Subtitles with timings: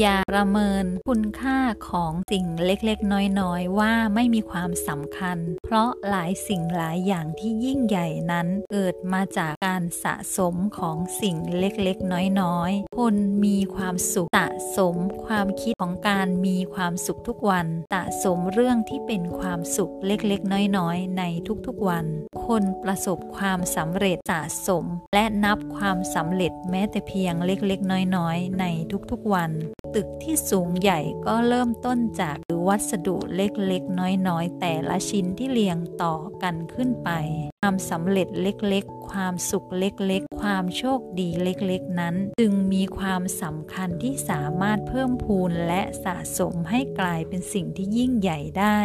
[0.00, 1.58] อย่าประเมินคุณค่า
[1.88, 13.14] ของสิ่งเล็กๆ น้อยๆ ว่าไม่มีความสำคัญ เพราะหลายสิ่งหลายอย่างที่ยิ่งใหญ่นั้นเกิดมาจากการสะสมของสิ่งเล็กๆ น้อยๆ คน
[13.44, 14.96] มีความสุขสะสม
[15.26, 21.22] ความคิดของการมีความสุขทุกวัน สะสมเรื่องที่เป็นความสุขเล็กๆ น้อยๆ ใน
[21.66, 22.06] ทุกๆ วัน
[22.46, 24.84] คนประสบความสำเร็จสะสม
[25.14, 28.64] และนับความสำเร็จแม้แต่เพียงเล็กๆ น้อยๆ ใน
[29.10, 29.52] ทุกๆ วัน
[29.94, 37.10] ตึกที่สูงใหญ่ก็เริ่มต้นจากหรือวัสดุเล็กๆ น้อยๆ แต่ละชิ้นที่เรียงต่อกันขึ้นไป
[37.62, 48.80] ความสำเร็จเล็กๆ ความสุขเล็กๆ ความโชคดีเล็กๆ นั้น จึงมีความสำคัญที่สามารถเพิ่มพูนและสะสมให้กลายเป็นสิ่งที่ยิ่งใหญ่ได้